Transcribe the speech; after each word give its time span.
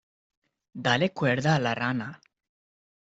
Dale 0.85 1.13
cuerda 1.13 1.53
a 1.55 1.59
la 1.59 1.75
rana. 1.75 2.19